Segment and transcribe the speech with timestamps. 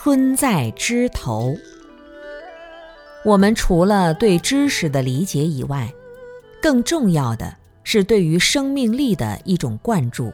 [0.00, 1.56] 春在枝头。
[3.24, 5.92] 我们除了对知识的理解以外，
[6.62, 10.32] 更重要的是对于生命力的一种灌注，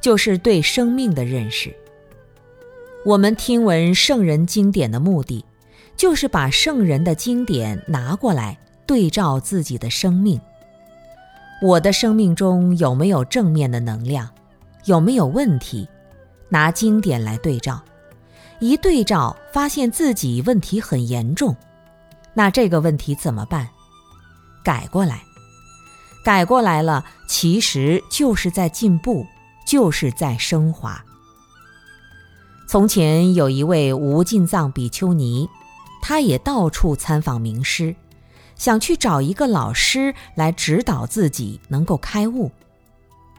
[0.00, 1.74] 就是对生命的认识。
[3.04, 5.44] 我们听闻圣人经典的目的，
[5.96, 8.56] 就是把圣人的经典拿过来
[8.86, 10.40] 对照自己的生命。
[11.60, 14.30] 我的生命中有没有正面的能量？
[14.84, 15.88] 有没有问题？
[16.48, 17.82] 拿经典来对照，
[18.60, 21.56] 一对照发现自己问题很严重，
[22.34, 23.66] 那这个问题怎么办？
[24.62, 25.22] 改过来，
[26.22, 29.26] 改过来了，其实就是在进步，
[29.66, 31.02] 就是在升华。
[32.68, 35.48] 从前有一位无尽藏比丘尼，
[36.02, 37.96] 他也到处参访名师，
[38.56, 42.50] 想去找一个老师来指导自己能够开悟。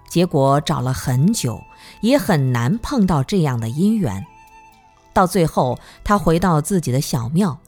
[0.09, 1.61] 结果找了很久，
[2.01, 4.25] 也很难碰到这样的因缘。
[5.13, 7.59] 到最后，他回到自己的小庙，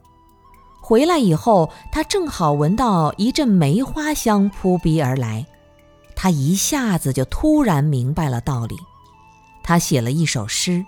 [0.81, 5.45] 回来以后，他正好闻到一阵梅花香扑鼻而来，
[6.15, 8.75] 他一下子就突然明白了道理。
[9.63, 10.85] 他写了一首诗。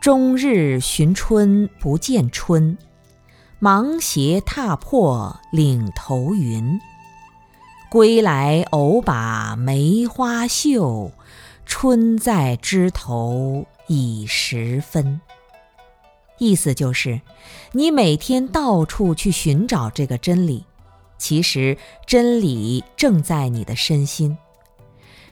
[0.00, 2.78] 终日寻春不见春，
[3.58, 6.80] 芒鞋踏破岭头云。
[7.90, 11.10] 归来偶把梅花嗅，
[11.66, 15.20] 春在枝头已时分。
[16.38, 17.20] 意思就是，
[17.72, 20.64] 你每天到处去寻找这个真理，
[21.18, 24.38] 其实真理正在你的身心，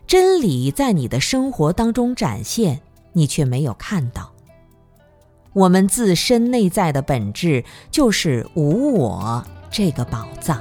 [0.05, 2.81] 真理在你的生活当中展现，
[3.13, 4.33] 你却没有看到。
[5.53, 10.61] 我们自身内在的本质就是无我这个宝藏。